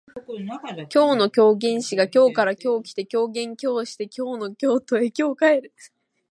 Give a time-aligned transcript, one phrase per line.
[0.35, 5.75] 今日の狂言師が京から今日来て狂言今日して京の故郷へ今日帰る